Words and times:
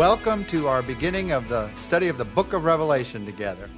Welcome 0.00 0.46
to 0.46 0.66
our 0.66 0.80
beginning 0.80 1.30
of 1.30 1.46
the 1.50 1.70
study 1.74 2.08
of 2.08 2.16
the 2.16 2.24
book 2.24 2.54
of 2.54 2.64
Revelation 2.64 3.26
together. 3.26 3.68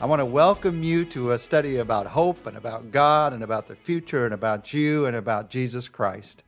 I 0.00 0.06
want 0.06 0.20
to 0.20 0.24
welcome 0.24 0.84
you 0.84 1.04
to 1.06 1.32
a 1.32 1.38
study 1.38 1.78
about 1.78 2.06
hope 2.06 2.46
and 2.46 2.56
about 2.56 2.92
God 2.92 3.32
and 3.32 3.42
about 3.42 3.66
the 3.66 3.74
future 3.74 4.24
and 4.24 4.32
about 4.32 4.72
you 4.72 5.06
and 5.06 5.16
about 5.16 5.50
Jesus 5.50 5.88
Christ. 5.88 6.44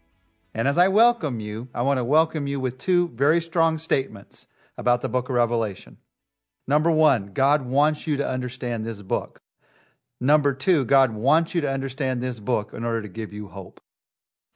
And 0.55 0.69
as 0.69 0.79
I 0.79 0.87
welcome 0.87 1.41
you, 1.41 1.67
I 1.75 1.83
want 1.83 1.99
to 1.99 2.05
welcome 2.05 2.47
you 2.47 2.61
with 2.61 2.79
two 2.79 3.09
very 3.17 3.41
strong 3.41 3.79
statements 3.79 4.47
about 4.79 5.03
the 5.03 5.09
book 5.09 5.29
of 5.29 5.35
Revelation. 5.35 5.97
Number 6.69 6.93
one, 6.93 7.33
God 7.33 7.63
wants 7.63 8.07
you 8.07 8.17
to 8.19 8.29
understand 8.29 8.87
this 8.87 9.03
book. 9.03 9.41
Number 10.21 10.55
two, 10.55 10.85
God 10.85 11.11
wants 11.11 11.53
you 11.53 11.61
to 11.63 11.73
understand 11.73 12.23
this 12.23 12.39
book 12.39 12.73
in 12.73 12.85
order 12.85 13.03
to 13.03 13.09
give 13.09 13.33
you 13.33 13.49
hope. 13.49 13.81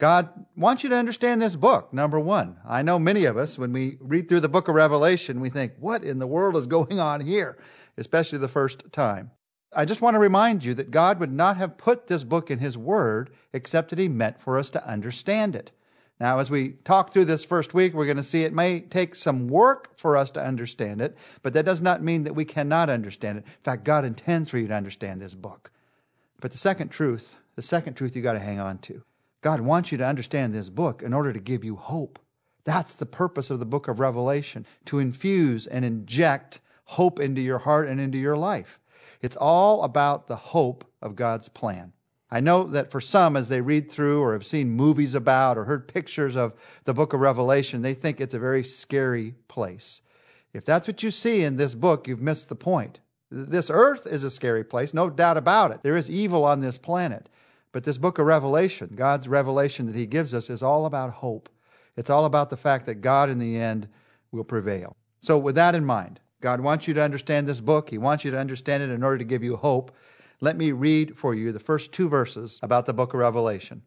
God 0.01 0.47
wants 0.57 0.81
you 0.81 0.89
to 0.89 0.95
understand 0.95 1.43
this 1.43 1.55
book, 1.55 1.93
number 1.93 2.19
one. 2.19 2.57
I 2.67 2.81
know 2.81 2.97
many 2.97 3.25
of 3.25 3.37
us, 3.37 3.59
when 3.59 3.71
we 3.71 3.97
read 3.99 4.27
through 4.27 4.39
the 4.39 4.49
book 4.49 4.67
of 4.67 4.73
Revelation, 4.73 5.39
we 5.39 5.49
think, 5.49 5.73
what 5.79 6.03
in 6.03 6.17
the 6.17 6.25
world 6.25 6.57
is 6.57 6.65
going 6.65 6.99
on 6.99 7.21
here? 7.21 7.59
Especially 7.99 8.39
the 8.39 8.47
first 8.47 8.91
time. 8.91 9.29
I 9.71 9.85
just 9.85 10.01
want 10.01 10.15
to 10.15 10.19
remind 10.19 10.65
you 10.65 10.73
that 10.73 10.89
God 10.89 11.19
would 11.19 11.31
not 11.31 11.57
have 11.57 11.77
put 11.77 12.07
this 12.07 12.23
book 12.23 12.49
in 12.49 12.57
His 12.57 12.75
Word 12.75 13.29
except 13.53 13.91
that 13.91 13.99
He 13.99 14.07
meant 14.09 14.41
for 14.41 14.57
us 14.57 14.71
to 14.71 14.83
understand 14.89 15.55
it. 15.55 15.71
Now, 16.19 16.39
as 16.39 16.49
we 16.49 16.69
talk 16.83 17.13
through 17.13 17.25
this 17.25 17.43
first 17.43 17.75
week, 17.75 17.93
we're 17.93 18.05
going 18.05 18.17
to 18.17 18.23
see 18.23 18.43
it 18.43 18.55
may 18.55 18.79
take 18.79 19.13
some 19.13 19.47
work 19.47 19.95
for 19.99 20.17
us 20.17 20.31
to 20.31 20.43
understand 20.43 20.99
it, 21.01 21.15
but 21.43 21.53
that 21.53 21.65
does 21.65 21.79
not 21.79 22.01
mean 22.01 22.23
that 22.23 22.33
we 22.33 22.43
cannot 22.43 22.89
understand 22.89 23.37
it. 23.37 23.45
In 23.45 23.63
fact, 23.63 23.83
God 23.83 24.03
intends 24.03 24.49
for 24.49 24.57
you 24.57 24.67
to 24.67 24.73
understand 24.73 25.21
this 25.21 25.35
book. 25.35 25.69
But 26.39 26.51
the 26.51 26.57
second 26.57 26.87
truth, 26.89 27.37
the 27.55 27.61
second 27.61 27.93
truth 27.93 28.15
you 28.15 28.23
got 28.23 28.33
to 28.33 28.39
hang 28.39 28.59
on 28.59 28.79
to 28.79 29.03
God 29.41 29.61
wants 29.61 29.91
you 29.91 29.97
to 29.97 30.05
understand 30.05 30.53
this 30.53 30.69
book 30.69 31.01
in 31.01 31.13
order 31.13 31.33
to 31.33 31.39
give 31.39 31.63
you 31.63 31.75
hope. 31.75 32.19
That's 32.63 32.95
the 32.95 33.07
purpose 33.07 33.49
of 33.49 33.59
the 33.59 33.65
book 33.65 33.87
of 33.87 33.99
Revelation, 33.99 34.67
to 34.85 34.99
infuse 34.99 35.65
and 35.65 35.83
inject 35.83 36.59
hope 36.85 37.19
into 37.19 37.41
your 37.41 37.57
heart 37.57 37.89
and 37.89 37.99
into 37.99 38.19
your 38.19 38.37
life. 38.37 38.79
It's 39.21 39.35
all 39.35 39.83
about 39.83 40.27
the 40.27 40.35
hope 40.35 40.85
of 41.01 41.15
God's 41.15 41.49
plan. 41.49 41.93
I 42.29 42.39
know 42.39 42.63
that 42.63 42.91
for 42.91 43.01
some, 43.01 43.35
as 43.35 43.49
they 43.49 43.61
read 43.61 43.91
through 43.91 44.21
or 44.21 44.33
have 44.33 44.45
seen 44.45 44.69
movies 44.69 45.15
about 45.15 45.57
or 45.57 45.65
heard 45.65 45.87
pictures 45.87 46.35
of 46.35 46.53
the 46.85 46.93
book 46.93 47.13
of 47.13 47.19
Revelation, 47.19 47.81
they 47.81 47.93
think 47.93 48.21
it's 48.21 48.33
a 48.33 48.39
very 48.39 48.63
scary 48.63 49.35
place. 49.47 50.01
If 50.53 50.65
that's 50.65 50.87
what 50.87 51.03
you 51.03 51.11
see 51.11 51.43
in 51.43 51.57
this 51.57 51.75
book, 51.75 52.07
you've 52.07 52.21
missed 52.21 52.47
the 52.47 52.55
point. 52.55 52.99
This 53.29 53.69
earth 53.69 54.05
is 54.05 54.23
a 54.23 54.31
scary 54.31 54.63
place, 54.63 54.93
no 54.93 55.09
doubt 55.09 55.37
about 55.37 55.71
it. 55.71 55.81
There 55.83 55.97
is 55.97 56.09
evil 56.09 56.45
on 56.45 56.61
this 56.61 56.77
planet. 56.77 57.27
But 57.71 57.83
this 57.83 57.97
book 57.97 58.19
of 58.19 58.25
Revelation, 58.25 58.93
God's 58.95 59.27
revelation 59.27 59.85
that 59.85 59.95
He 59.95 60.05
gives 60.05 60.33
us, 60.33 60.49
is 60.49 60.61
all 60.61 60.85
about 60.85 61.13
hope. 61.13 61.49
It's 61.95 62.09
all 62.09 62.25
about 62.25 62.49
the 62.49 62.57
fact 62.57 62.85
that 62.85 62.95
God 62.95 63.29
in 63.29 63.39
the 63.39 63.57
end 63.57 63.87
will 64.31 64.43
prevail. 64.43 64.95
So, 65.21 65.37
with 65.37 65.55
that 65.55 65.75
in 65.75 65.85
mind, 65.85 66.19
God 66.41 66.59
wants 66.59 66.87
you 66.87 66.93
to 66.95 67.03
understand 67.03 67.47
this 67.47 67.61
book. 67.61 67.89
He 67.89 67.97
wants 67.97 68.25
you 68.25 68.31
to 68.31 68.39
understand 68.39 68.83
it 68.83 68.89
in 68.89 69.03
order 69.03 69.19
to 69.19 69.23
give 69.23 69.43
you 69.43 69.55
hope. 69.55 69.95
Let 70.39 70.57
me 70.57 70.71
read 70.71 71.15
for 71.15 71.35
you 71.35 71.51
the 71.51 71.59
first 71.59 71.91
two 71.91 72.09
verses 72.09 72.59
about 72.63 72.87
the 72.87 72.93
book 72.93 73.13
of 73.13 73.19
Revelation. 73.19 73.83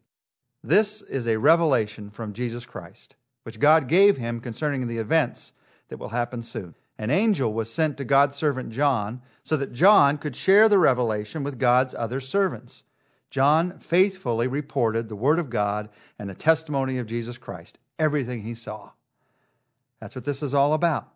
This 0.63 1.01
is 1.01 1.27
a 1.27 1.37
revelation 1.37 2.09
from 2.09 2.33
Jesus 2.33 2.65
Christ, 2.65 3.15
which 3.43 3.59
God 3.59 3.87
gave 3.87 4.17
him 4.17 4.39
concerning 4.39 4.87
the 4.87 4.97
events 4.97 5.51
that 5.89 5.97
will 5.97 6.09
happen 6.09 6.41
soon. 6.41 6.73
An 6.97 7.11
angel 7.11 7.53
was 7.53 7.71
sent 7.71 7.97
to 7.97 8.05
God's 8.05 8.37
servant 8.37 8.69
John 8.69 9.21
so 9.43 9.57
that 9.57 9.73
John 9.73 10.17
could 10.17 10.35
share 10.35 10.69
the 10.69 10.79
revelation 10.79 11.43
with 11.43 11.59
God's 11.59 11.93
other 11.93 12.21
servants. 12.21 12.83
John 13.29 13.79
faithfully 13.79 14.47
reported 14.47 15.09
the 15.09 15.15
Word 15.15 15.39
of 15.39 15.49
God 15.49 15.89
and 16.17 16.29
the 16.29 16.35
testimony 16.35 16.97
of 16.97 17.07
Jesus 17.07 17.37
Christ, 17.37 17.79
everything 17.99 18.41
he 18.41 18.55
saw. 18.55 18.91
That's 19.99 20.15
what 20.15 20.25
this 20.25 20.43
is 20.43 20.53
all 20.53 20.73
about. 20.73 21.09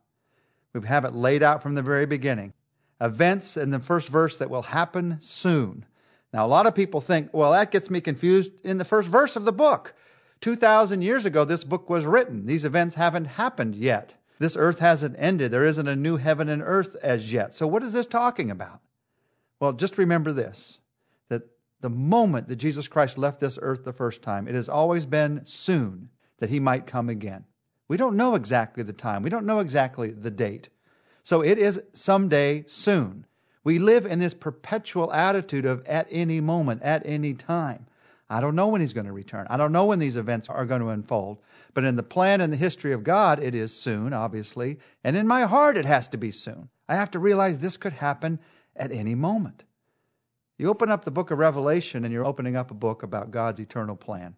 We 0.73 0.85
have 0.88 1.06
it 1.06 1.13
laid 1.13 1.44
out 1.44 1.63
from 1.63 1.75
the 1.75 1.81
very 1.81 2.06
beginning. 2.06 2.53
Events 3.01 3.57
in 3.57 3.69
the 3.69 3.79
first 3.79 4.09
verse 4.09 4.38
that 4.38 4.50
will 4.50 4.63
happen 4.63 5.17
soon. 5.22 5.85
Now, 6.33 6.45
a 6.45 6.47
lot 6.47 6.67
of 6.67 6.75
people 6.75 7.01
think, 7.01 7.29
well, 7.33 7.53
that 7.53 7.72
gets 7.72 7.89
me 7.89 8.01
confused 8.01 8.51
in 8.63 8.78
the 8.78 8.85
first 8.85 9.09
verse 9.09 9.35
of 9.35 9.45
the 9.45 9.51
book. 9.51 9.95
2,000 10.41 11.01
years 11.01 11.25
ago, 11.25 11.44
this 11.44 11.63
book 11.63 11.89
was 11.89 12.06
written. 12.06 12.45
These 12.45 12.66
events 12.66 12.95
haven't 12.95 13.25
happened 13.25 13.75
yet. 13.75 14.16
This 14.38 14.56
earth 14.56 14.79
hasn't 14.79 15.16
ended. 15.19 15.51
There 15.51 15.66
isn't 15.66 15.88
a 15.88 15.95
new 15.95 16.17
heaven 16.17 16.47
and 16.47 16.62
earth 16.63 16.95
as 17.03 17.33
yet. 17.33 17.53
So, 17.53 17.67
what 17.67 17.83
is 17.83 17.94
this 17.94 18.07
talking 18.07 18.50
about? 18.50 18.79
Well, 19.59 19.73
just 19.73 19.97
remember 19.97 20.31
this 20.31 20.78
the 21.81 21.90
moment 21.90 22.47
that 22.47 22.57
Jesus 22.57 22.88
Christ 22.88 23.17
left 23.17 23.40
this 23.40 23.59
earth 23.62 23.84
the 23.84 23.94
first 23.94 24.22
time. 24.22 24.47
It 24.47 24.56
has 24.56 24.69
always 24.69 25.06
been 25.06 25.45
soon 25.45 26.09
that 26.40 26.50
he 26.50 26.59
might 26.59 26.88
come 26.88 27.09
again. 27.09 27.45
We 27.88 27.97
don't 27.97 28.17
know 28.17 28.35
exactly 28.35 28.84
the 28.84 28.94
time, 28.94 29.23
we 29.23 29.29
don't 29.29 29.45
know 29.45 29.59
exactly 29.59 30.12
the 30.12 30.31
date. 30.31 30.69
So 31.23 31.41
it 31.41 31.57
is 31.57 31.81
someday 31.94 32.63
soon. 32.68 33.25
We 33.63 33.78
live 33.78 34.06
in 34.06 34.19
this 34.19 34.34
perpetual 34.34 35.12
attitude 35.13 35.66
of 35.66 35.85
at 35.85 36.07
any 36.09 36.41
moment, 36.41 36.81
at 36.81 37.06
any 37.06 37.34
time. 37.34 37.85
I 38.29 38.41
don't 38.41 38.56
know 38.56 38.68
when 38.68 38.81
he's 38.81 38.94
going 38.94 39.07
to 39.07 39.12
return. 39.12 39.47
I 39.50 39.57
don't 39.57 39.72
know 39.72 39.85
when 39.85 40.00
these 40.00 40.16
events 40.16 40.50
are 40.50 40.66
going 40.66 40.81
to 40.81 40.89
unfold. 40.89 41.41
But 41.73 41.84
in 41.84 41.95
the 41.95 42.03
plan 42.03 42.41
and 42.41 42.53
the 42.53 42.57
history 42.57 42.94
of 42.94 43.03
God, 43.03 43.41
it 43.41 43.56
is 43.56 43.75
soon, 43.75 44.13
obviously. 44.13 44.78
And 45.03 45.18
in 45.18 45.28
my 45.28 45.44
heart, 45.44 45.78
it 45.78 45.85
has 45.85 46.07
to 46.09 46.18
be 46.18 46.31
soon. 46.31 46.69
I 46.88 46.95
have 46.95 47.12
to 47.12 47.19
realize 47.19 47.59
this 47.59 47.78
could 47.78 47.94
happen 47.94 48.39
at 48.75 48.91
any 48.91 49.16
moment. 49.16 49.63
You 50.59 50.67
open 50.67 50.91
up 50.91 51.05
the 51.05 51.11
book 51.11 51.31
of 51.31 51.37
Revelation 51.37 52.03
and 52.03 52.13
you're 52.13 52.25
opening 52.25 52.57
up 52.57 52.69
a 52.69 52.73
book 52.73 53.01
about 53.01 53.31
God's 53.31 53.61
eternal 53.61 53.95
plan. 53.95 54.35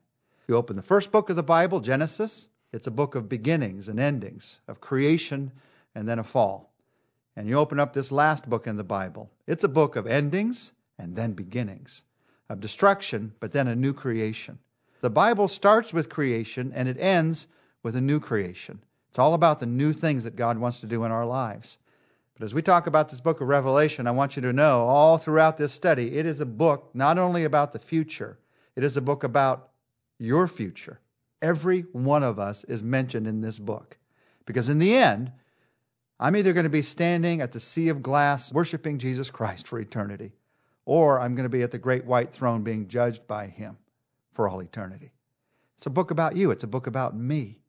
You 0.47 0.55
open 0.55 0.75
the 0.75 0.83
first 0.83 1.11
book 1.11 1.31
of 1.31 1.35
the 1.35 1.41
Bible, 1.41 1.79
Genesis, 1.79 2.47
it's 2.71 2.85
a 2.85 2.91
book 2.91 3.15
of 3.15 3.27
beginnings 3.27 3.87
and 3.87 3.99
endings, 3.99 4.59
of 4.67 4.79
creation 4.79 5.51
and 5.95 6.07
then 6.07 6.19
a 6.19 6.23
fall. 6.23 6.75
And 7.35 7.49
you 7.49 7.57
open 7.57 7.79
up 7.79 7.93
this 7.93 8.11
last 8.11 8.47
book 8.47 8.67
in 8.67 8.77
the 8.77 8.83
Bible, 8.83 9.31
it's 9.47 9.63
a 9.63 9.67
book 9.67 9.95
of 9.95 10.05
endings 10.05 10.73
and 10.99 11.15
then 11.15 11.31
beginnings, 11.33 12.03
of 12.49 12.59
destruction, 12.59 13.33
but 13.39 13.51
then 13.51 13.67
a 13.67 13.75
new 13.75 13.91
creation. 13.91 14.59
The 15.01 15.09
Bible 15.09 15.47
starts 15.47 15.91
with 15.91 16.07
creation 16.07 16.71
and 16.75 16.87
it 16.87 16.97
ends 16.99 17.47
with 17.81 17.95
a 17.95 18.01
new 18.01 18.19
creation. 18.19 18.83
It's 19.09 19.17
all 19.17 19.33
about 19.33 19.59
the 19.59 19.65
new 19.65 19.91
things 19.91 20.23
that 20.25 20.35
God 20.35 20.59
wants 20.59 20.81
to 20.81 20.85
do 20.85 21.03
in 21.03 21.11
our 21.11 21.25
lives. 21.25 21.79
But 22.35 22.45
as 22.45 22.53
we 22.53 22.61
talk 22.61 22.87
about 22.87 23.09
this 23.09 23.21
book 23.21 23.41
of 23.41 23.47
Revelation, 23.47 24.07
I 24.07 24.11
want 24.11 24.35
you 24.35 24.41
to 24.43 24.53
know 24.53 24.87
all 24.87 25.17
throughout 25.17 25.57
this 25.57 25.73
study, 25.73 26.17
it 26.17 26.25
is 26.25 26.39
a 26.39 26.45
book 26.45 26.89
not 26.93 27.17
only 27.17 27.43
about 27.43 27.71
the 27.71 27.79
future, 27.79 28.39
it 28.75 28.83
is 28.83 28.97
a 28.97 29.01
book 29.01 29.23
about 29.23 29.69
your 30.17 30.47
future. 30.47 30.99
Every 31.41 31.81
one 31.91 32.23
of 32.23 32.39
us 32.39 32.63
is 32.63 32.83
mentioned 32.83 33.27
in 33.27 33.41
this 33.41 33.59
book. 33.59 33.97
Because 34.45 34.69
in 34.69 34.79
the 34.79 34.95
end, 34.95 35.31
I'm 36.19 36.35
either 36.35 36.53
going 36.53 36.65
to 36.65 36.69
be 36.69 36.83
standing 36.83 37.41
at 37.41 37.51
the 37.51 37.59
sea 37.59 37.89
of 37.89 38.03
glass 38.03 38.51
worshiping 38.51 38.99
Jesus 38.99 39.29
Christ 39.29 39.67
for 39.67 39.79
eternity, 39.79 40.33
or 40.85 41.19
I'm 41.19 41.33
going 41.35 41.43
to 41.43 41.49
be 41.49 41.63
at 41.63 41.71
the 41.71 41.79
great 41.79 42.05
white 42.05 42.31
throne 42.31 42.63
being 42.63 42.87
judged 42.87 43.25
by 43.27 43.47
Him 43.47 43.77
for 44.31 44.47
all 44.47 44.61
eternity. 44.61 45.13
It's 45.77 45.87
a 45.87 45.89
book 45.89 46.11
about 46.11 46.35
you, 46.35 46.51
it's 46.51 46.63
a 46.63 46.67
book 46.67 46.85
about 46.85 47.15
me. 47.15 47.60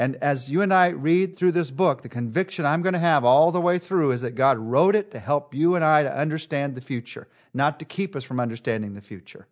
And 0.00 0.16
as 0.22 0.48
you 0.48 0.62
and 0.62 0.72
I 0.72 0.86
read 0.88 1.36
through 1.36 1.52
this 1.52 1.70
book, 1.70 2.00
the 2.00 2.08
conviction 2.08 2.64
I'm 2.64 2.80
going 2.80 2.94
to 2.94 2.98
have 2.98 3.22
all 3.22 3.52
the 3.52 3.60
way 3.60 3.76
through 3.76 4.12
is 4.12 4.22
that 4.22 4.34
God 4.34 4.56
wrote 4.56 4.96
it 4.96 5.10
to 5.10 5.18
help 5.18 5.54
you 5.54 5.74
and 5.74 5.84
I 5.84 6.02
to 6.02 6.18
understand 6.18 6.74
the 6.74 6.80
future, 6.80 7.28
not 7.52 7.78
to 7.80 7.84
keep 7.84 8.16
us 8.16 8.24
from 8.24 8.40
understanding 8.40 8.94
the 8.94 9.02
future. 9.02 9.46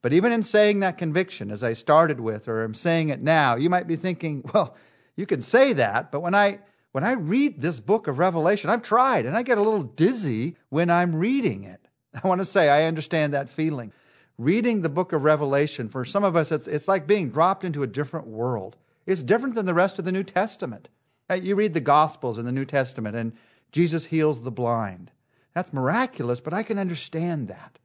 But 0.00 0.14
even 0.14 0.32
in 0.32 0.42
saying 0.42 0.80
that 0.80 0.96
conviction, 0.96 1.50
as 1.50 1.62
I 1.62 1.74
started 1.74 2.18
with, 2.18 2.48
or 2.48 2.62
I'm 2.62 2.72
saying 2.72 3.10
it 3.10 3.20
now, 3.20 3.56
you 3.56 3.68
might 3.68 3.86
be 3.86 3.96
thinking, 3.96 4.42
well, 4.54 4.74
you 5.16 5.26
can 5.26 5.42
say 5.42 5.74
that, 5.74 6.10
but 6.10 6.20
when 6.20 6.34
I 6.34 6.60
when 6.92 7.04
I 7.04 7.12
read 7.12 7.60
this 7.60 7.78
book 7.78 8.06
of 8.06 8.18
Revelation, 8.18 8.70
I've 8.70 8.82
tried 8.82 9.26
and 9.26 9.36
I 9.36 9.42
get 9.42 9.58
a 9.58 9.62
little 9.62 9.82
dizzy 9.82 10.56
when 10.70 10.88
I'm 10.88 11.14
reading 11.14 11.64
it. 11.64 11.86
I 12.24 12.26
want 12.26 12.40
to 12.40 12.46
say 12.46 12.70
I 12.70 12.84
understand 12.84 13.34
that 13.34 13.50
feeling. 13.50 13.92
Reading 14.38 14.80
the 14.80 14.88
book 14.88 15.12
of 15.12 15.24
Revelation, 15.24 15.90
for 15.90 16.06
some 16.06 16.24
of 16.24 16.36
us, 16.36 16.50
it's, 16.50 16.66
it's 16.66 16.88
like 16.88 17.06
being 17.06 17.28
dropped 17.28 17.64
into 17.64 17.82
a 17.82 17.86
different 17.86 18.28
world. 18.28 18.74
It's 19.08 19.22
different 19.22 19.54
than 19.54 19.64
the 19.64 19.72
rest 19.72 19.98
of 19.98 20.04
the 20.04 20.12
New 20.12 20.22
Testament. 20.22 20.90
Uh, 21.30 21.34
you 21.34 21.56
read 21.56 21.72
the 21.72 21.80
Gospels 21.80 22.36
in 22.36 22.44
the 22.44 22.52
New 22.52 22.66
Testament, 22.66 23.16
and 23.16 23.32
Jesus 23.72 24.04
heals 24.04 24.42
the 24.42 24.50
blind. 24.50 25.10
That's 25.54 25.72
miraculous, 25.72 26.40
but 26.40 26.52
I 26.52 26.62
can 26.62 26.78
understand 26.78 27.48
that. 27.48 27.78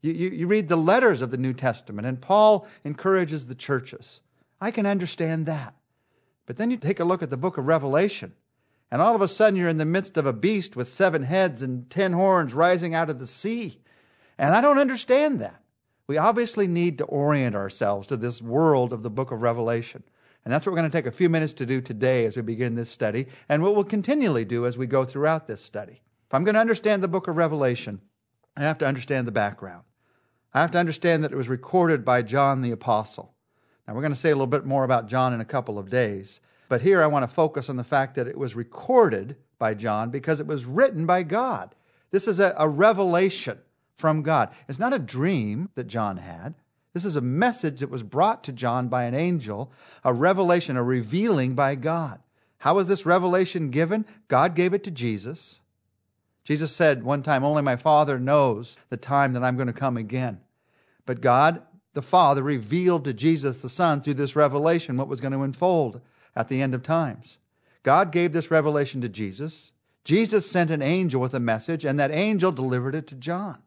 You, 0.00 0.12
you, 0.12 0.30
you, 0.30 0.46
read 0.46 0.68
the 0.68 0.76
letters 0.76 1.22
of 1.22 1.32
the 1.32 1.36
New 1.36 1.54
Testament, 1.54 2.06
and 2.06 2.20
Paul 2.20 2.68
encourages 2.84 3.46
the 3.46 3.56
churches. 3.56 4.20
I 4.60 4.70
can 4.70 4.86
understand 4.86 5.46
that. 5.46 5.74
But 6.46 6.56
then 6.56 6.70
you 6.70 6.76
take 6.76 7.00
a 7.00 7.04
look 7.04 7.20
at 7.20 7.30
the 7.30 7.36
book 7.36 7.58
of 7.58 7.66
Revelation, 7.66 8.32
and 8.92 9.02
all 9.02 9.16
of 9.16 9.22
a 9.22 9.28
sudden 9.28 9.56
you're 9.56 9.68
in 9.68 9.78
the 9.78 9.84
midst 9.84 10.16
of 10.16 10.24
a 10.24 10.32
beast 10.32 10.76
with 10.76 10.88
seven 10.88 11.24
heads 11.24 11.62
and 11.62 11.90
ten 11.90 12.12
horns 12.12 12.54
rising 12.54 12.94
out 12.94 13.10
of 13.10 13.18
the 13.18 13.26
sea. 13.26 13.80
And 14.38 14.54
I 14.54 14.60
don't 14.60 14.78
understand 14.78 15.40
that. 15.40 15.64
We 16.06 16.16
obviously 16.16 16.68
need 16.68 16.98
to 16.98 17.04
orient 17.06 17.56
ourselves 17.56 18.06
to 18.06 18.16
this 18.16 18.40
world 18.40 18.92
of 18.92 19.02
the 19.02 19.10
book 19.10 19.32
of 19.32 19.42
Revelation. 19.42 20.04
And 20.44 20.52
that's 20.52 20.64
what 20.64 20.72
we're 20.72 20.78
going 20.78 20.90
to 20.90 20.96
take 20.96 21.06
a 21.06 21.12
few 21.12 21.28
minutes 21.28 21.52
to 21.54 21.66
do 21.66 21.80
today 21.80 22.24
as 22.24 22.36
we 22.36 22.42
begin 22.42 22.74
this 22.74 22.90
study, 22.90 23.26
and 23.48 23.62
what 23.62 23.74
we'll 23.74 23.84
continually 23.84 24.44
do 24.44 24.66
as 24.66 24.76
we 24.76 24.86
go 24.86 25.04
throughout 25.04 25.46
this 25.46 25.60
study. 25.60 26.00
If 26.26 26.34
I'm 26.34 26.44
going 26.44 26.54
to 26.54 26.60
understand 26.60 27.02
the 27.02 27.08
book 27.08 27.28
of 27.28 27.36
Revelation, 27.36 28.00
I 28.56 28.62
have 28.62 28.78
to 28.78 28.86
understand 28.86 29.26
the 29.26 29.32
background. 29.32 29.84
I 30.54 30.60
have 30.60 30.70
to 30.72 30.78
understand 30.78 31.22
that 31.22 31.32
it 31.32 31.36
was 31.36 31.48
recorded 31.48 32.04
by 32.04 32.22
John 32.22 32.62
the 32.62 32.70
Apostle. 32.70 33.34
Now, 33.86 33.94
we're 33.94 34.00
going 34.00 34.12
to 34.12 34.18
say 34.18 34.30
a 34.30 34.34
little 34.34 34.46
bit 34.46 34.64
more 34.64 34.84
about 34.84 35.08
John 35.08 35.32
in 35.34 35.40
a 35.40 35.44
couple 35.44 35.78
of 35.78 35.90
days, 35.90 36.40
But 36.70 36.82
here 36.82 37.02
I 37.02 37.08
want 37.08 37.24
to 37.24 37.34
focus 37.34 37.68
on 37.68 37.76
the 37.76 37.84
fact 37.84 38.14
that 38.14 38.28
it 38.28 38.38
was 38.38 38.54
recorded 38.54 39.34
by 39.58 39.74
John 39.74 40.10
because 40.10 40.38
it 40.38 40.46
was 40.46 40.64
written 40.64 41.04
by 41.04 41.24
God. 41.24 41.74
This 42.12 42.28
is 42.28 42.38
a, 42.38 42.54
a 42.56 42.68
revelation 42.68 43.58
from 43.96 44.22
God. 44.22 44.50
It's 44.68 44.78
not 44.78 44.94
a 44.94 45.00
dream 45.00 45.70
that 45.74 45.88
John 45.88 46.18
had. 46.18 46.54
This 46.92 47.04
is 47.04 47.16
a 47.16 47.20
message 47.20 47.80
that 47.80 47.90
was 47.90 48.02
brought 48.02 48.42
to 48.44 48.52
John 48.52 48.88
by 48.88 49.04
an 49.04 49.14
angel, 49.14 49.72
a 50.04 50.12
revelation, 50.12 50.76
a 50.76 50.82
revealing 50.82 51.54
by 51.54 51.76
God. 51.76 52.20
How 52.58 52.74
was 52.74 52.88
this 52.88 53.06
revelation 53.06 53.70
given? 53.70 54.04
God 54.28 54.54
gave 54.54 54.74
it 54.74 54.84
to 54.84 54.90
Jesus. 54.90 55.60
Jesus 56.44 56.74
said 56.74 57.04
one 57.04 57.22
time, 57.22 57.44
Only 57.44 57.62
my 57.62 57.76
Father 57.76 58.18
knows 58.18 58.76
the 58.88 58.96
time 58.96 59.32
that 59.32 59.44
I'm 59.44 59.56
going 59.56 59.68
to 59.68 59.72
come 59.72 59.96
again. 59.96 60.40
But 61.06 61.20
God, 61.20 61.62
the 61.94 62.02
Father, 62.02 62.42
revealed 62.42 63.04
to 63.04 63.14
Jesus, 63.14 63.62
the 63.62 63.68
Son, 63.68 64.00
through 64.00 64.14
this 64.14 64.36
revelation 64.36 64.96
what 64.96 65.08
was 65.08 65.20
going 65.20 65.32
to 65.32 65.42
unfold 65.42 66.00
at 66.34 66.48
the 66.48 66.60
end 66.60 66.74
of 66.74 66.82
times. 66.82 67.38
God 67.82 68.12
gave 68.12 68.32
this 68.32 68.50
revelation 68.50 69.00
to 69.00 69.08
Jesus. 69.08 69.72
Jesus 70.04 70.50
sent 70.50 70.70
an 70.70 70.82
angel 70.82 71.20
with 71.20 71.34
a 71.34 71.40
message, 71.40 71.84
and 71.84 71.98
that 71.98 72.10
angel 72.10 72.52
delivered 72.52 72.94
it 72.94 73.06
to 73.08 73.14
John. 73.14 73.62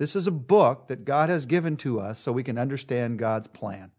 This 0.00 0.16
is 0.16 0.26
a 0.26 0.32
book 0.32 0.88
that 0.88 1.04
God 1.04 1.28
has 1.28 1.44
given 1.44 1.76
to 1.76 2.00
us 2.00 2.18
so 2.18 2.32
we 2.32 2.42
can 2.42 2.56
understand 2.56 3.18
God's 3.18 3.48
plan. 3.48 3.90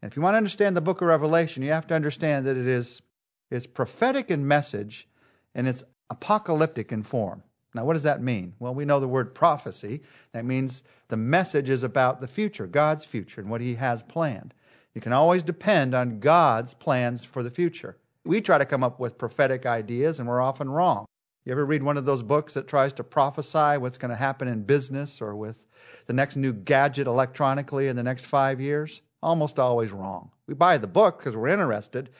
And 0.00 0.10
if 0.10 0.16
you 0.16 0.22
want 0.22 0.32
to 0.32 0.38
understand 0.38 0.74
the 0.74 0.80
book 0.80 1.02
of 1.02 1.08
Revelation, 1.08 1.62
you 1.62 1.70
have 1.70 1.86
to 1.88 1.94
understand 1.94 2.46
that 2.46 2.56
it 2.56 2.66
is 2.66 3.02
it's 3.50 3.66
prophetic 3.66 4.30
in 4.30 4.48
message 4.48 5.06
and 5.54 5.68
it's 5.68 5.84
apocalyptic 6.08 6.92
in 6.92 7.02
form. 7.02 7.42
Now, 7.74 7.84
what 7.84 7.92
does 7.92 8.04
that 8.04 8.22
mean? 8.22 8.54
Well, 8.58 8.74
we 8.74 8.86
know 8.86 9.00
the 9.00 9.06
word 9.06 9.34
prophecy. 9.34 10.00
That 10.32 10.46
means 10.46 10.82
the 11.08 11.18
message 11.18 11.68
is 11.68 11.82
about 11.82 12.22
the 12.22 12.26
future, 12.26 12.66
God's 12.66 13.04
future, 13.04 13.42
and 13.42 13.50
what 13.50 13.60
He 13.60 13.74
has 13.74 14.02
planned. 14.02 14.54
You 14.94 15.02
can 15.02 15.12
always 15.12 15.42
depend 15.42 15.94
on 15.94 16.20
God's 16.20 16.72
plans 16.72 17.26
for 17.26 17.42
the 17.42 17.50
future. 17.50 17.98
We 18.24 18.40
try 18.40 18.56
to 18.56 18.64
come 18.64 18.82
up 18.82 18.98
with 18.98 19.18
prophetic 19.18 19.66
ideas, 19.66 20.18
and 20.18 20.26
we're 20.26 20.40
often 20.40 20.70
wrong. 20.70 21.04
You 21.48 21.52
ever 21.52 21.64
read 21.64 21.82
one 21.82 21.96
of 21.96 22.04
those 22.04 22.22
books 22.22 22.52
that 22.52 22.68
tries 22.68 22.92
to 22.92 23.02
prophesy 23.02 23.78
what's 23.78 23.96
going 23.96 24.10
to 24.10 24.16
happen 24.16 24.48
in 24.48 24.64
business 24.64 25.22
or 25.22 25.34
with 25.34 25.64
the 26.04 26.12
next 26.12 26.36
new 26.36 26.52
gadget 26.52 27.06
electronically 27.06 27.88
in 27.88 27.96
the 27.96 28.02
next 28.02 28.26
five 28.26 28.60
years? 28.60 29.00
Almost 29.22 29.58
always 29.58 29.90
wrong. 29.90 30.30
We 30.46 30.52
buy 30.52 30.76
the 30.76 30.86
book 30.86 31.18
because 31.18 31.34
we're 31.34 31.48
interested, 31.48 32.10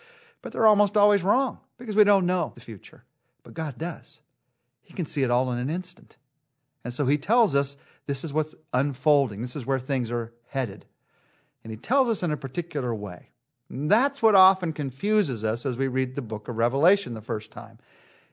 but 0.41 0.55
they're 0.55 0.67
almost 0.67 0.97
always 0.97 1.23
wrong 1.23 1.59
because 1.77 1.95
we 1.95 2.05
don't 2.05 2.25
know 2.25 2.53
the 2.55 2.63
future. 2.63 3.05
But 3.43 3.53
God 3.53 3.77
does. 3.77 4.23
He 4.81 4.95
can 4.95 5.05
see 5.05 5.23
it 5.23 5.31
all 5.31 5.53
in 5.53 5.59
an 5.59 5.69
instant. 5.69 6.17
And 6.83 6.95
so 6.95 7.05
He 7.05 7.19
tells 7.19 7.55
us 7.55 7.77
this 8.07 8.25
is 8.25 8.33
what's 8.33 8.55
unfolding, 8.73 9.43
this 9.43 9.57
is 9.57 9.67
where 9.67 9.79
things 9.79 10.11
are 10.11 10.33
headed. 10.47 10.87
And 11.63 11.71
He 11.71 11.77
tells 11.77 12.09
us 12.09 12.23
in 12.23 12.33
a 12.33 12.39
particular 12.39 12.95
way. 12.95 13.29
And 13.69 13.91
that's 13.91 14.23
what 14.23 14.35
often 14.35 14.73
confuses 14.73 15.45
us 15.45 15.67
as 15.67 15.77
we 15.77 15.87
read 15.87 16.15
the 16.15 16.23
book 16.23 16.49
of 16.49 16.57
Revelation 16.57 17.13
the 17.13 17.21
first 17.21 17.51
time. 17.51 17.79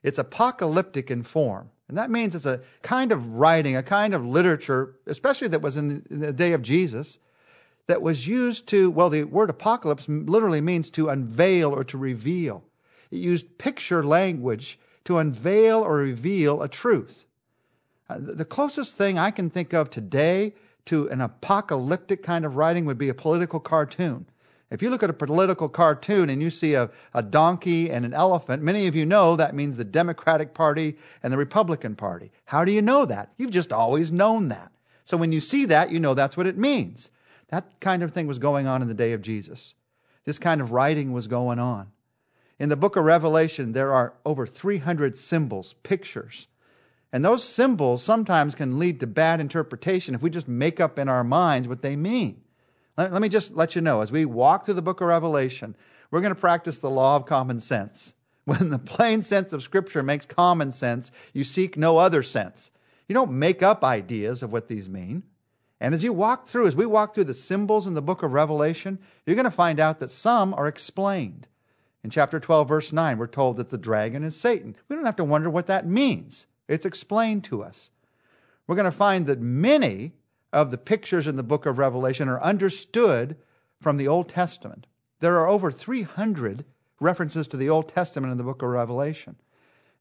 It's 0.06 0.20
apocalyptic 0.20 1.10
in 1.10 1.24
form. 1.24 1.72
And 1.88 1.98
that 1.98 2.12
means 2.12 2.36
it's 2.36 2.46
a 2.46 2.62
kind 2.84 3.12
of 3.12 3.34
writing, 3.34 3.76
a 3.76 3.82
kind 3.82 4.14
of 4.14 4.24
literature, 4.24 4.96
especially 5.08 5.48
that 5.48 5.64
was 5.64 5.78
in 5.78 6.06
the 6.10 6.32
day 6.32 6.54
of 6.54 6.62
Jesus, 6.62 7.18
that 7.88 8.04
was 8.04 8.28
used 8.28 8.68
to, 8.68 8.92
well, 8.92 9.10
the 9.10 9.24
word 9.24 9.50
apocalypse 9.50 10.08
literally 10.08 10.62
means 10.62 10.92
to 10.92 11.10
unveil 11.10 11.74
or 11.74 11.84
to 11.84 11.98
reveal. 11.98 12.64
It 13.10 13.18
used 13.18 13.58
picture 13.58 14.04
language 14.04 14.80
to 15.06 15.18
unveil 15.18 15.82
or 15.82 15.98
reveal 15.98 16.62
a 16.62 16.68
truth. 16.68 17.26
Uh, 18.08 18.18
the 18.20 18.46
closest 18.46 18.98
thing 18.98 19.18
I 19.18 19.32
can 19.32 19.50
think 19.50 19.74
of 19.74 19.90
today 19.90 20.54
to 20.86 21.10
an 21.10 21.20
apocalyptic 21.20 22.22
kind 22.22 22.46
of 22.46 22.56
writing 22.56 22.86
would 22.86 23.00
be 23.00 23.10
a 23.10 23.16
political 23.16 23.60
cartoon. 23.60 24.28
If 24.72 24.82
you 24.82 24.90
look 24.90 25.04
at 25.04 25.10
a 25.10 25.14
political 25.14 25.70
cartoon 25.70 26.30
and 26.30 26.42
you 26.42 26.50
see 26.50 26.74
a, 26.74 26.90
a 27.14 27.22
donkey 27.22 27.92
and 27.92 28.04
an 28.04 28.14
elephant, 28.14 28.64
many 28.64 28.88
of 28.88 28.96
you 28.96 29.06
know 29.06 29.36
that 29.36 29.54
means 29.54 29.78
the 29.78 29.84
Democratic 29.84 30.54
Party 30.54 30.98
and 31.22 31.32
the 31.32 31.38
Republican 31.38 31.96
Party. 31.96 32.32
How 32.46 32.66
do 32.66 32.72
you 32.72 32.82
know 32.82 33.06
that? 33.06 33.32
You've 33.38 33.52
just 33.52 33.72
always 33.72 34.12
known 34.12 34.50
that. 34.50 34.72
So 35.04 35.18
when 35.18 35.32
you 35.32 35.40
see 35.40 35.66
that, 35.66 35.92
you 35.92 36.00
know 36.00 36.16
that's 36.16 36.36
what 36.36 36.48
it 36.48 36.58
means. 36.58 37.12
That 37.50 37.80
kind 37.80 38.02
of 38.02 38.12
thing 38.12 38.26
was 38.26 38.40
going 38.40 38.66
on 38.66 38.82
in 38.82 38.88
the 38.88 38.96
day 38.96 39.14
of 39.14 39.22
Jesus. 39.22 39.76
This 40.26 40.40
kind 40.40 40.60
of 40.60 40.72
writing 40.72 41.12
was 41.12 41.28
going 41.28 41.60
on. 41.60 41.92
In 42.58 42.70
the 42.70 42.76
book 42.76 42.96
of 42.96 43.04
Revelation, 43.04 43.74
there 43.74 43.94
are 43.94 44.16
over 44.26 44.48
300 44.48 45.16
symbols, 45.16 45.76
pictures. 45.84 46.48
And 47.14 47.24
those 47.24 47.44
symbols 47.44 48.02
sometimes 48.02 48.56
can 48.56 48.80
lead 48.80 49.00
to 49.00 49.08
bad 49.08 49.40
interpretation 49.40 50.16
if 50.16 50.22
we 50.22 50.30
just 50.32 50.48
make 50.48 50.80
up 50.80 50.98
in 50.98 51.08
our 51.08 51.24
minds 51.24 51.68
what 51.68 51.82
they 51.84 51.96
mean. 51.96 52.42
Let, 52.98 53.12
let 53.12 53.22
me 53.22 53.30
just 53.30 53.56
let 53.56 53.76
you 53.76 53.82
know 53.82 54.02
as 54.02 54.12
we 54.12 54.26
walk 54.26 54.66
through 54.66 54.76
the 54.76 54.82
book 54.82 55.02
of 55.02 55.08
Revelation, 55.08 55.76
we're 56.12 56.22
going 56.22 56.34
to 56.34 56.40
practice 56.40 56.80
the 56.80 56.90
law 56.90 57.16
of 57.16 57.26
common 57.26 57.60
sense. 57.60 58.14
When 58.46 58.70
the 58.70 58.78
plain 58.78 59.24
sense 59.24 59.54
of 59.54 59.64
Scripture 59.64 60.04
makes 60.04 60.28
common 60.28 60.72
sense, 60.72 61.10
you 61.34 61.44
seek 61.44 61.78
no 61.78 61.98
other 61.98 62.22
sense. 62.22 62.70
You 63.08 63.16
don't 63.16 63.32
make 63.32 63.64
up 63.64 63.84
ideas 63.84 64.44
of 64.44 64.52
what 64.52 64.68
these 64.68 64.88
mean. 64.88 65.24
And 65.82 65.96
as 65.96 66.04
you 66.04 66.14
walk 66.14 66.46
through, 66.46 66.68
as 66.68 66.76
we 66.76 66.86
walk 66.86 67.16
through 67.16 67.24
the 67.24 67.34
symbols 67.34 67.88
in 67.88 67.96
the 67.96 68.04
book 68.04 68.22
of 68.22 68.34
Revelation, 68.34 69.00
you're 69.26 69.36
going 69.36 69.46
to 69.46 69.52
find 69.52 69.80
out 69.80 70.00
that 70.00 70.12
some 70.12 70.54
are 70.54 70.68
explained. 70.68 71.48
In 72.04 72.12
chapter 72.12 72.40
12, 72.40 72.68
verse 72.68 72.94
9, 72.94 73.18
we're 73.18 73.26
told 73.26 73.58
that 73.58 73.70
the 73.70 73.80
dragon 73.80 74.24
is 74.24 74.36
Satan. 74.36 74.76
We 74.88 74.96
don't 74.96 75.06
have 75.06 75.16
to 75.16 75.24
wonder 75.24 75.50
what 75.50 75.66
that 75.66 75.88
means, 75.88 76.46
it's 76.68 76.86
explained 76.86 77.44
to 77.46 77.64
us. 77.64 77.90
We're 78.68 78.76
going 78.76 78.86
to 78.86 78.92
find 78.92 79.26
that 79.26 79.40
many 79.40 80.14
of 80.56 80.72
the 80.72 80.78
pictures 80.78 81.28
in 81.28 81.36
the 81.36 81.44
book 81.44 81.66
of 81.66 81.78
Revelation 81.78 82.30
are 82.30 82.42
understood 82.42 83.36
from 83.82 83.98
the 83.98 84.08
Old 84.08 84.30
Testament. 84.30 84.88
There 85.20 85.36
are 85.36 85.50
over 85.50 85.70
300 85.70 86.64
references 87.02 87.46
to 87.50 87.58
the 87.58 87.70
Old 87.70 87.90
Testament 87.90 88.32
in 88.32 88.38
the 88.38 88.44
book 88.46 88.62
of 88.62 88.70
Revelation. 88.70 89.36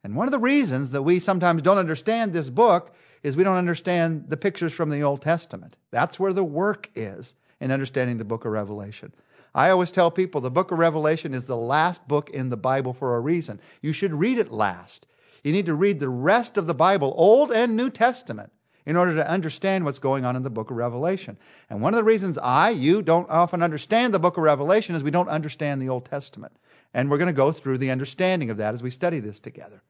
And 0.04 0.14
one 0.14 0.28
of 0.28 0.32
the 0.32 0.38
reasons 0.38 0.92
that 0.92 1.02
we 1.02 1.18
sometimes 1.18 1.60
don't 1.60 1.78
understand 1.78 2.32
this 2.32 2.50
book 2.50 2.94
is 3.24 3.36
we 3.36 3.42
don't 3.42 3.56
understand 3.56 4.26
the 4.28 4.36
pictures 4.36 4.72
from 4.72 4.90
the 4.90 5.02
Old 5.02 5.22
Testament. 5.22 5.76
That's 5.90 6.20
where 6.20 6.32
the 6.32 6.44
work 6.44 6.88
is 6.94 7.34
in 7.60 7.72
understanding 7.72 8.18
the 8.18 8.24
book 8.24 8.44
of 8.44 8.52
Revelation. 8.52 9.12
I 9.56 9.70
always 9.70 9.90
tell 9.90 10.10
people 10.12 10.40
the 10.40 10.52
book 10.52 10.70
of 10.70 10.78
Revelation 10.78 11.34
is 11.34 11.46
the 11.46 11.56
last 11.56 12.06
book 12.06 12.30
in 12.30 12.50
the 12.50 12.56
Bible 12.56 12.92
for 12.92 13.16
a 13.16 13.20
reason. 13.20 13.60
You 13.82 13.92
should 13.92 14.14
read 14.14 14.38
it 14.38 14.52
last. 14.52 15.06
You 15.42 15.50
need 15.50 15.66
to 15.66 15.74
read 15.74 15.98
the 15.98 16.08
rest 16.08 16.56
of 16.56 16.68
the 16.68 16.74
Bible, 16.74 17.12
Old 17.16 17.50
and 17.50 17.76
New 17.76 17.90
Testament, 17.90 18.52
in 18.86 18.96
order 18.96 19.14
to 19.14 19.28
understand 19.28 19.84
what's 19.84 19.98
going 19.98 20.24
on 20.24 20.36
in 20.36 20.42
the 20.42 20.50
book 20.50 20.70
of 20.70 20.76
Revelation. 20.76 21.38
And 21.70 21.80
one 21.80 21.94
of 21.94 21.98
the 21.98 22.04
reasons 22.04 22.38
I, 22.38 22.70
you, 22.70 23.02
don't 23.02 23.28
often 23.30 23.62
understand 23.62 24.12
the 24.12 24.18
book 24.18 24.36
of 24.36 24.42
Revelation 24.42 24.94
is 24.94 25.02
we 25.02 25.10
don't 25.10 25.28
understand 25.28 25.80
the 25.80 25.88
Old 25.88 26.04
Testament. 26.04 26.52
And 26.92 27.10
we're 27.10 27.18
going 27.18 27.26
to 27.26 27.32
go 27.32 27.50
through 27.50 27.78
the 27.78 27.90
understanding 27.90 28.50
of 28.50 28.56
that 28.58 28.74
as 28.74 28.82
we 28.82 28.90
study 28.90 29.20
this 29.20 29.40
together. 29.40 29.82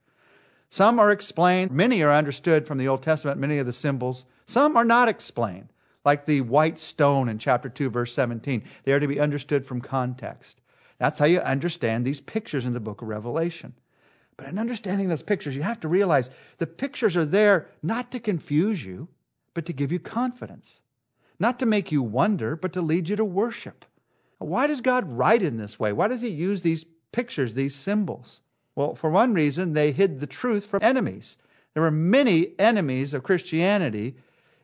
Some 0.69 0.99
are 0.99 1.11
explained, 1.11 1.71
many 1.71 2.01
are 2.01 2.11
understood 2.11 2.65
from 2.65 2.77
the 2.77 2.87
Old 2.87 3.03
Testament, 3.03 3.39
many 3.39 3.59
of 3.59 3.65
the 3.65 3.73
symbols. 3.73 4.25
Some 4.45 4.75
are 4.75 4.85
not 4.85 5.07
explained, 5.07 5.69
like 6.03 6.25
the 6.25 6.41
white 6.41 6.77
stone 6.77 7.29
in 7.29 7.37
chapter 7.37 7.69
2, 7.69 7.89
verse 7.89 8.13
17. 8.13 8.63
They 8.83 8.93
are 8.93 8.99
to 8.99 9.07
be 9.07 9.19
understood 9.19 9.65
from 9.65 9.81
context. 9.81 10.61
That's 10.97 11.19
how 11.19 11.25
you 11.25 11.39
understand 11.39 12.05
these 12.05 12.21
pictures 12.21 12.65
in 12.65 12.73
the 12.73 12.79
book 12.79 13.01
of 13.01 13.07
Revelation. 13.07 13.73
But 14.37 14.47
in 14.47 14.59
understanding 14.59 15.07
those 15.07 15.23
pictures, 15.23 15.55
you 15.55 15.61
have 15.61 15.79
to 15.81 15.87
realize 15.87 16.29
the 16.57 16.67
pictures 16.67 17.15
are 17.15 17.25
there 17.25 17.69
not 17.81 18.11
to 18.11 18.19
confuse 18.19 18.83
you, 18.83 19.07
but 19.53 19.65
to 19.65 19.73
give 19.73 19.91
you 19.91 19.99
confidence. 19.99 20.81
Not 21.39 21.59
to 21.59 21.65
make 21.65 21.91
you 21.91 22.01
wonder, 22.01 22.55
but 22.55 22.73
to 22.73 22.81
lead 22.81 23.09
you 23.09 23.15
to 23.15 23.25
worship. 23.25 23.85
Why 24.37 24.67
does 24.67 24.81
God 24.81 25.09
write 25.09 25.41
in 25.41 25.57
this 25.57 25.79
way? 25.79 25.93
Why 25.93 26.07
does 26.07 26.21
He 26.21 26.29
use 26.29 26.61
these 26.61 26.85
pictures, 27.11 27.53
these 27.53 27.75
symbols? 27.75 28.41
Well, 28.75 28.95
for 28.95 29.09
one 29.09 29.33
reason, 29.33 29.73
they 29.73 29.91
hid 29.91 30.19
the 30.19 30.27
truth 30.27 30.65
from 30.65 30.83
enemies. 30.83 31.37
There 31.73 31.83
were 31.83 31.91
many 31.91 32.59
enemies 32.59 33.13
of 33.13 33.23
Christianity 33.23 34.15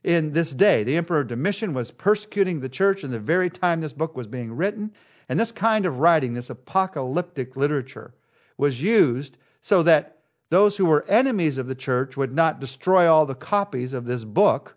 in 0.04 0.34
this 0.34 0.52
day. 0.52 0.84
The 0.84 0.98
Emperor 0.98 1.24
Domitian 1.24 1.74
was 1.74 1.92
persecuting 1.92 2.60
the 2.60 2.70
church 2.70 3.04
in 3.04 3.12
the 3.12 3.20
very 3.20 3.50
time 3.50 3.80
this 3.80 3.94
book 3.94 4.16
was 4.16 4.28
being 4.28 4.54
written. 4.54 4.94
And 5.30 5.40
this 5.40 5.52
kind 5.52 5.86
of 5.86 6.00
writing, 6.00 6.34
this 6.34 6.50
apocalyptic 6.50 7.56
literature, 7.56 8.14
was 8.58 8.82
used 8.82 9.38
so 9.62 9.84
that 9.84 10.18
those 10.50 10.78
who 10.78 10.86
were 10.86 11.06
enemies 11.08 11.58
of 11.58 11.68
the 11.68 11.76
church 11.76 12.18
would 12.18 12.34
not 12.34 12.60
destroy 12.60 13.12
all 13.12 13.26
the 13.26 13.36
copies 13.36 13.94
of 13.94 14.06
this 14.06 14.26
book, 14.26 14.76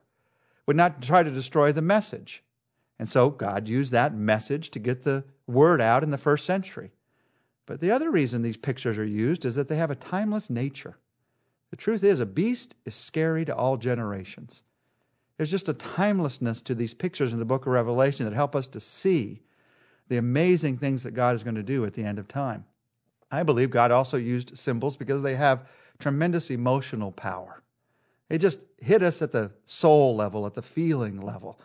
would 0.67 0.77
not 0.77 1.03
try 1.03 1.23
to 1.23 1.31
destroy 1.31 1.73
the 1.73 1.83
message. 1.83 2.43
And 2.99 3.09
so 3.09 3.31
God 3.31 3.69
used 3.69 3.93
that 3.93 4.15
message 4.15 4.71
to 4.71 4.79
get 4.79 5.03
the 5.03 5.25
word 5.47 5.81
out 5.81 6.03
in 6.03 6.11
the 6.11 6.19
first 6.19 6.47
century. 6.47 6.93
But 7.67 7.81
the 7.81 7.91
other 7.91 8.11
reason 8.11 8.43
these 8.43 8.57
pictures 8.57 8.99
are 8.99 9.05
used 9.05 9.45
is 9.45 9.55
that 9.57 9.69
they 9.69 9.77
have 9.77 9.91
a 9.91 9.97
timeless 9.97 10.49
nature. 10.49 10.97
The 11.71 11.77
truth 11.77 12.05
is, 12.05 12.21
a 12.21 12.27
beast 12.27 12.75
is 12.85 12.95
scary 12.95 13.45
to 13.47 13.57
all 13.57 13.77
generations. 13.77 14.63
There's 15.37 15.51
just 15.51 15.69
a 15.69 15.75
timelessness 15.75 16.63
to 16.63 16.75
these 16.75 16.95
pictures 16.95 17.33
in 17.33 17.41
the 17.41 17.45
book 17.45 17.63
of 17.63 17.73
Revelation 17.73 18.25
that 18.25 18.35
help 18.35 18.55
us 18.55 18.69
to 18.69 18.81
see 18.81 19.43
the 20.09 20.19
amazing 20.19 20.79
things 20.79 21.03
that 21.03 21.13
God 21.13 21.35
is 21.35 21.43
going 21.43 21.57
to 21.57 21.63
do 21.63 21.85
at 21.85 21.95
the 21.95 22.05
end 22.05 22.19
of 22.19 22.29
time. 22.29 22.65
I 23.31 23.43
believe 23.43 23.71
God 23.71 23.91
also 23.91 24.17
used 24.17 24.57
symbols 24.57 24.97
because 24.97 25.23
they 25.23 25.35
have 25.35 25.67
tremendous 25.99 26.51
emotional 26.51 27.13
power. 27.13 27.63
They 28.29 28.39
just 28.39 28.61
hit 28.79 29.03
us 29.03 29.23
at 29.23 29.33
the 29.33 29.51
soul 29.67 30.17
level, 30.17 30.47
at 30.47 30.55
the 30.55 30.63
feeling 30.63 31.21
level. 31.21 31.59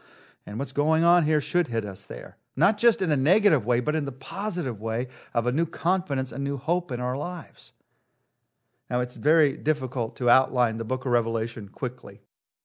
And 0.45 0.59
what's 0.59 0.71
going 0.71 1.03
on 1.03 1.25
here 1.25 1.41
should 1.41 1.67
hit 1.67 1.85
us 1.85 2.05
there. 2.05 2.37
not 2.59 2.77
just 2.77 3.01
in 3.01 3.09
a 3.09 3.17
negative 3.17 3.65
way, 3.65 3.79
but 3.79 3.95
in 3.95 4.03
the 4.03 4.11
positive 4.11 4.81
way 4.81 5.07
of 5.33 5.47
a 5.47 5.51
new 5.51 5.65
confidence, 5.65 6.33
a 6.33 6.37
new 6.37 6.57
hope 6.57 6.91
in 6.91 6.99
our 6.99 7.15
lives. 7.17 7.71
Now, 8.89 8.99
it's 8.99 9.15
very 9.15 9.55
difficult 9.55 10.17
to 10.17 10.29
outline 10.29 10.77
the 10.77 10.83
book 10.83 11.05
of 11.05 11.13
Revelation 11.13 11.69
quickly, 11.69 12.19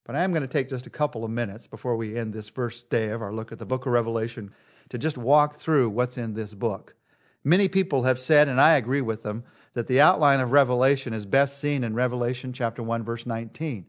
but 0.05 0.17
I 0.17 0.25
am 0.25 0.33
going 0.33 0.43
to 0.43 0.49
take 0.49 0.69
just 0.69 0.87
a 0.87 0.91
couple 0.91 1.25
of 1.25 1.31
minutes 1.31 1.69
before 1.69 1.97
we 1.97 2.17
end 2.17 2.33
this 2.33 2.49
first 2.49 2.91
day 2.91 3.11
of 3.11 3.23
our 3.23 3.33
look 3.33 3.53
at 3.53 3.61
the 3.61 3.67
book 3.67 3.87
of 3.87 3.93
Revelation 3.93 4.53
to 4.89 4.99
just 4.99 5.17
walk 5.17 5.57
through 5.57 5.91
what's 5.91 6.19
in 6.19 6.35
this 6.35 6.55
book. 6.55 6.97
Many 7.45 7.69
people 7.69 8.05
have 8.05 8.19
said, 8.19 8.49
and 8.49 8.61
I 8.61 8.77
agree 8.77 9.03
with 9.03 9.23
them, 9.23 9.45
that 9.75 9.87
the 9.87 10.01
outline 10.01 10.41
of 10.41 10.53
Revelation 10.53 11.13
is 11.13 11.27
best 11.27 11.61
seen 11.61 11.85
in 11.85 11.95
Revelation 11.95 12.53
chapter 12.53 12.83
1, 12.83 13.05
verse 13.05 13.27
19, 13.27 13.87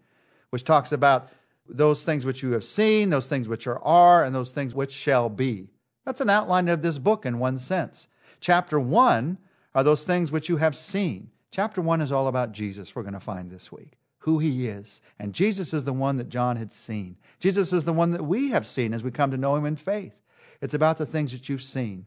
which 0.50 0.64
talks 0.64 0.92
about 0.92 1.30
those 1.68 2.04
things 2.04 2.26
which 2.26 2.44
you 2.44 2.52
have 2.52 2.64
seen, 2.64 3.10
those 3.10 3.28
things 3.28 3.48
which 3.48 3.66
are, 3.66 3.80
are, 3.80 4.24
and 4.24 4.36
those 4.36 4.52
things 4.52 4.76
which 4.76 4.92
shall 4.92 5.30
be. 5.30 5.70
That's 6.04 6.22
an 6.22 6.30
outline 6.30 6.68
of 6.68 6.82
this 6.82 6.98
book 6.98 7.26
in 7.26 7.40
one 7.40 7.60
sense. 7.60 8.08
Chapter 8.40 8.80
1 8.80 9.38
are 9.74 9.84
those 9.84 10.04
things 10.04 10.32
which 10.32 10.50
you 10.50 10.58
have 10.58 10.76
seen. 10.76 11.30
Chapter 11.52 11.82
1 11.82 12.02
is 12.02 12.12
all 12.12 12.28
about 12.28 12.52
Jesus, 12.52 12.96
we're 12.96 13.04
going 13.04 13.14
to 13.14 13.20
find 13.20 13.50
this 13.50 13.72
week, 13.72 13.94
who 14.20 14.40
he 14.40 14.68
is. 14.68 15.02
And 15.20 15.34
Jesus 15.34 15.74
is 15.74 15.84
the 15.84 15.94
one 15.94 16.18
that 16.18 16.30
John 16.30 16.58
had 16.58 16.72
seen. 16.72 17.16
Jesus 17.40 17.72
is 17.72 17.86
the 17.86 17.94
one 17.94 18.12
that 18.12 18.26
we 18.26 18.50
have 18.50 18.68
seen 18.68 18.94
as 18.94 19.04
we 19.04 19.12
come 19.12 19.32
to 19.32 19.38
know 19.38 19.56
him 19.56 19.66
in 19.66 19.76
faith. 19.76 20.14
It's 20.62 20.74
about 20.74 20.98
the 20.98 21.06
things 21.06 21.32
that 21.32 21.48
you've 21.48 21.64
seen. 21.64 22.06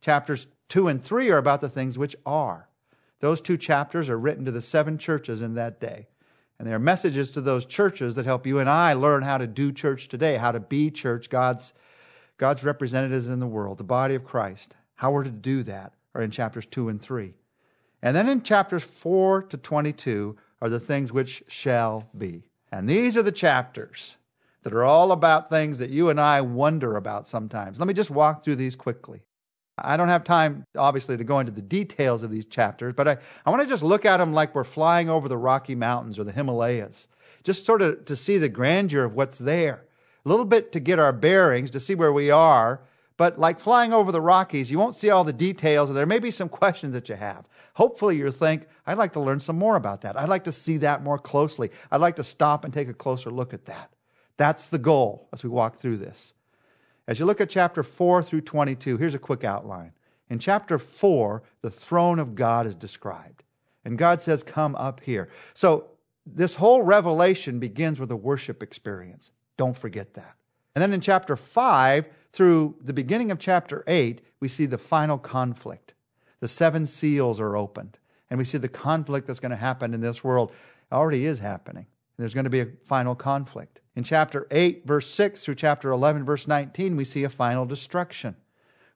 Chapters 0.00 0.48
2 0.72 0.88
and 0.88 1.04
3 1.04 1.30
are 1.30 1.36
about 1.36 1.60
the 1.60 1.68
things 1.68 1.98
which 1.98 2.16
are. 2.24 2.66
Those 3.20 3.42
two 3.42 3.58
chapters 3.58 4.08
are 4.08 4.18
written 4.18 4.46
to 4.46 4.50
the 4.50 4.62
seven 4.62 4.96
churches 4.96 5.42
in 5.42 5.54
that 5.56 5.78
day. 5.78 6.06
And 6.58 6.66
they 6.66 6.72
are 6.72 6.78
messages 6.78 7.30
to 7.32 7.42
those 7.42 7.66
churches 7.66 8.14
that 8.14 8.24
help 8.24 8.46
you 8.46 8.58
and 8.58 8.70
I 8.70 8.94
learn 8.94 9.22
how 9.22 9.36
to 9.36 9.46
do 9.46 9.70
church 9.70 10.08
today, 10.08 10.38
how 10.38 10.50
to 10.50 10.60
be 10.60 10.90
church, 10.90 11.28
God's 11.28 11.74
God's 12.38 12.64
representatives 12.64 13.28
in 13.28 13.38
the 13.38 13.46
world, 13.46 13.76
the 13.76 13.84
body 13.84 14.14
of 14.14 14.24
Christ. 14.24 14.74
How 14.94 15.12
we're 15.12 15.24
to 15.24 15.30
do 15.30 15.62
that 15.64 15.92
are 16.14 16.22
in 16.22 16.30
chapters 16.30 16.64
2 16.64 16.88
and 16.88 16.98
3. 16.98 17.34
And 18.00 18.16
then 18.16 18.26
in 18.30 18.40
chapters 18.40 18.82
4 18.82 19.42
to 19.42 19.58
22 19.58 20.38
are 20.62 20.70
the 20.70 20.80
things 20.80 21.12
which 21.12 21.44
shall 21.48 22.08
be. 22.16 22.44
And 22.72 22.88
these 22.88 23.14
are 23.18 23.22
the 23.22 23.30
chapters 23.30 24.16
that 24.62 24.72
are 24.72 24.84
all 24.84 25.12
about 25.12 25.50
things 25.50 25.76
that 25.80 25.90
you 25.90 26.08
and 26.08 26.18
I 26.18 26.40
wonder 26.40 26.96
about 26.96 27.26
sometimes. 27.26 27.78
Let 27.78 27.88
me 27.88 27.92
just 27.92 28.10
walk 28.10 28.42
through 28.42 28.56
these 28.56 28.74
quickly. 28.74 29.22
I 29.78 29.96
don't 29.96 30.08
have 30.08 30.24
time, 30.24 30.64
obviously, 30.76 31.16
to 31.16 31.24
go 31.24 31.40
into 31.40 31.52
the 31.52 31.62
details 31.62 32.22
of 32.22 32.30
these 32.30 32.44
chapters, 32.44 32.92
but 32.94 33.08
I, 33.08 33.16
I 33.46 33.50
want 33.50 33.62
to 33.62 33.68
just 33.68 33.82
look 33.82 34.04
at 34.04 34.18
them 34.18 34.32
like 34.32 34.54
we're 34.54 34.64
flying 34.64 35.08
over 35.08 35.28
the 35.28 35.38
Rocky 35.38 35.74
Mountains 35.74 36.18
or 36.18 36.24
the 36.24 36.32
Himalayas, 36.32 37.08
just 37.42 37.64
sort 37.64 37.82
of 37.82 38.04
to 38.04 38.14
see 38.14 38.38
the 38.38 38.48
grandeur 38.48 39.04
of 39.04 39.14
what's 39.14 39.38
there 39.38 39.86
a 40.24 40.28
little 40.28 40.44
bit 40.44 40.72
to 40.72 40.80
get 40.80 40.98
our 40.98 41.12
bearings, 41.12 41.70
to 41.70 41.80
see 41.80 41.94
where 41.94 42.12
we 42.12 42.30
are. 42.30 42.80
But 43.16 43.38
like 43.38 43.60
flying 43.60 43.92
over 43.92 44.10
the 44.10 44.20
Rockies, 44.20 44.70
you 44.70 44.78
won't 44.78 44.96
see 44.96 45.10
all 45.10 45.22
the 45.24 45.32
details, 45.32 45.88
and 45.88 45.96
there 45.96 46.06
may 46.06 46.18
be 46.18 46.30
some 46.30 46.48
questions 46.48 46.92
that 46.94 47.08
you 47.08 47.14
have. 47.14 47.46
Hopefully, 47.74 48.16
you'll 48.16 48.32
think, 48.32 48.66
I'd 48.86 48.98
like 48.98 49.12
to 49.12 49.20
learn 49.20 49.40
some 49.40 49.58
more 49.58 49.76
about 49.76 50.00
that. 50.02 50.18
I'd 50.18 50.28
like 50.28 50.44
to 50.44 50.52
see 50.52 50.78
that 50.78 51.02
more 51.02 51.18
closely. 51.18 51.70
I'd 51.90 52.00
like 52.00 52.16
to 52.16 52.24
stop 52.24 52.64
and 52.64 52.72
take 52.72 52.88
a 52.88 52.94
closer 52.94 53.30
look 53.30 53.54
at 53.54 53.66
that. 53.66 53.92
That's 54.38 54.68
the 54.68 54.78
goal 54.78 55.28
as 55.32 55.44
we 55.44 55.50
walk 55.50 55.76
through 55.76 55.98
this. 55.98 56.34
As 57.08 57.18
you 57.18 57.26
look 57.26 57.40
at 57.40 57.50
chapter 57.50 57.82
4 57.82 58.22
through 58.22 58.42
22, 58.42 58.96
here's 58.96 59.14
a 59.14 59.18
quick 59.18 59.44
outline. 59.44 59.92
In 60.28 60.38
chapter 60.38 60.78
4, 60.78 61.42
the 61.60 61.70
throne 61.70 62.18
of 62.18 62.34
God 62.34 62.66
is 62.66 62.74
described. 62.74 63.42
And 63.84 63.98
God 63.98 64.20
says, 64.20 64.42
Come 64.42 64.74
up 64.76 65.00
here. 65.00 65.28
So 65.54 65.88
this 66.24 66.54
whole 66.54 66.82
revelation 66.82 67.58
begins 67.58 67.98
with 67.98 68.10
a 68.10 68.16
worship 68.16 68.62
experience. 68.62 69.32
Don't 69.56 69.76
forget 69.76 70.14
that. 70.14 70.36
And 70.74 70.82
then 70.82 70.92
in 70.92 71.00
chapter 71.00 71.36
5 71.36 72.06
through 72.32 72.76
the 72.80 72.92
beginning 72.92 73.30
of 73.30 73.38
chapter 73.38 73.84
8, 73.86 74.20
we 74.40 74.48
see 74.48 74.66
the 74.66 74.78
final 74.78 75.18
conflict. 75.18 75.94
The 76.40 76.48
seven 76.48 76.86
seals 76.86 77.40
are 77.40 77.56
opened, 77.56 77.98
and 78.30 78.38
we 78.38 78.44
see 78.44 78.58
the 78.58 78.68
conflict 78.68 79.26
that's 79.26 79.40
going 79.40 79.50
to 79.50 79.56
happen 79.56 79.94
in 79.94 80.00
this 80.00 80.24
world 80.24 80.52
already 80.90 81.26
is 81.26 81.38
happening. 81.38 81.86
There's 82.22 82.34
going 82.34 82.44
to 82.44 82.50
be 82.50 82.60
a 82.60 82.68
final 82.84 83.16
conflict. 83.16 83.80
In 83.96 84.04
chapter 84.04 84.46
8, 84.52 84.86
verse 84.86 85.10
6 85.10 85.42
through 85.42 85.56
chapter 85.56 85.90
11, 85.90 86.24
verse 86.24 86.46
19, 86.46 86.94
we 86.94 87.04
see 87.04 87.24
a 87.24 87.28
final 87.28 87.66
destruction 87.66 88.36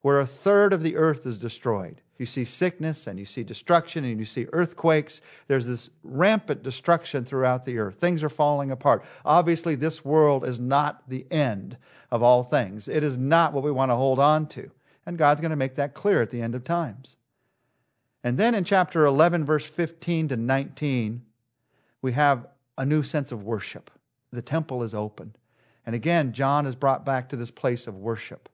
where 0.00 0.20
a 0.20 0.26
third 0.26 0.72
of 0.72 0.84
the 0.84 0.96
earth 0.96 1.26
is 1.26 1.36
destroyed. 1.36 2.00
You 2.18 2.26
see 2.26 2.44
sickness 2.44 3.08
and 3.08 3.18
you 3.18 3.24
see 3.24 3.42
destruction 3.42 4.04
and 4.04 4.20
you 4.20 4.24
see 4.24 4.46
earthquakes. 4.52 5.20
There's 5.48 5.66
this 5.66 5.90
rampant 6.04 6.62
destruction 6.62 7.24
throughout 7.24 7.64
the 7.64 7.78
earth. 7.78 7.96
Things 7.96 8.22
are 8.22 8.28
falling 8.28 8.70
apart. 8.70 9.04
Obviously, 9.24 9.74
this 9.74 10.04
world 10.04 10.44
is 10.44 10.60
not 10.60 11.10
the 11.10 11.26
end 11.32 11.76
of 12.12 12.22
all 12.22 12.44
things. 12.44 12.86
It 12.86 13.02
is 13.02 13.18
not 13.18 13.52
what 13.52 13.64
we 13.64 13.72
want 13.72 13.90
to 13.90 13.96
hold 13.96 14.20
on 14.20 14.46
to. 14.50 14.70
And 15.04 15.18
God's 15.18 15.40
going 15.40 15.50
to 15.50 15.56
make 15.56 15.74
that 15.74 15.94
clear 15.94 16.22
at 16.22 16.30
the 16.30 16.40
end 16.40 16.54
of 16.54 16.62
times. 16.62 17.16
And 18.22 18.38
then 18.38 18.54
in 18.54 18.62
chapter 18.62 19.04
11, 19.04 19.44
verse 19.44 19.66
15 19.66 20.28
to 20.28 20.36
19, 20.36 21.22
we 22.00 22.12
have 22.12 22.46
a 22.78 22.86
new 22.86 23.02
sense 23.02 23.32
of 23.32 23.42
worship. 23.42 23.90
The 24.32 24.42
temple 24.42 24.82
is 24.82 24.94
open. 24.94 25.34
And 25.84 25.94
again, 25.94 26.32
John 26.32 26.66
is 26.66 26.74
brought 26.74 27.04
back 27.04 27.28
to 27.28 27.36
this 27.36 27.50
place 27.50 27.86
of 27.86 27.96
worship. 27.96 28.48